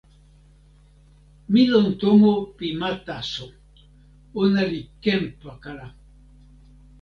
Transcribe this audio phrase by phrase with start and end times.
[1.51, 3.47] mi lon tomo pi ma taso.
[4.43, 5.87] ona li ken pakala.